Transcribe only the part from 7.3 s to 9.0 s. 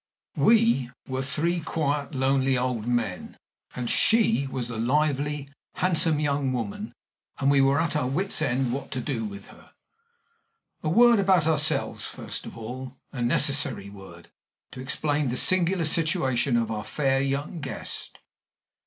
and we were at our wits' end what to